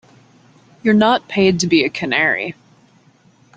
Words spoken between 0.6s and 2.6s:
You're not paid to be a canary.